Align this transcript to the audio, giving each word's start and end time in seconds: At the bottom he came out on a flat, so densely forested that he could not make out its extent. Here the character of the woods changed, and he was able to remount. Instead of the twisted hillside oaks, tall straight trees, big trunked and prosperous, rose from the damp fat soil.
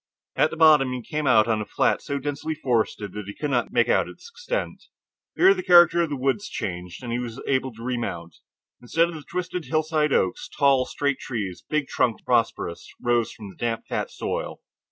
At 0.35 0.49
the 0.49 0.57
bottom 0.57 0.93
he 0.93 1.03
came 1.03 1.27
out 1.27 1.47
on 1.47 1.61
a 1.61 1.65
flat, 1.67 2.01
so 2.01 2.17
densely 2.17 2.55
forested 2.55 3.11
that 3.13 3.27
he 3.27 3.35
could 3.35 3.51
not 3.51 3.71
make 3.71 3.87
out 3.87 4.09
its 4.09 4.27
extent. 4.27 4.85
Here 5.35 5.53
the 5.53 5.61
character 5.61 6.01
of 6.01 6.09
the 6.09 6.15
woods 6.17 6.49
changed, 6.49 7.03
and 7.03 7.13
he 7.13 7.19
was 7.19 7.39
able 7.47 7.71
to 7.73 7.83
remount. 7.83 8.37
Instead 8.81 9.09
of 9.09 9.13
the 9.13 9.21
twisted 9.21 9.65
hillside 9.65 10.11
oaks, 10.11 10.49
tall 10.49 10.85
straight 10.85 11.19
trees, 11.19 11.63
big 11.69 11.87
trunked 11.87 12.21
and 12.21 12.25
prosperous, 12.25 12.89
rose 12.99 13.31
from 13.31 13.49
the 13.51 13.55
damp 13.55 13.85
fat 13.85 14.09
soil. 14.09 14.59